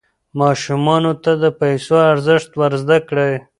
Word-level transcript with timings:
ماشومانو 0.39 1.11
ته 1.23 1.31
د 1.43 1.45
پیسو 1.59 1.95
ارزښت 2.11 2.51
ور 2.59 2.73
زده 2.81 2.97
کړئ. 3.07 3.33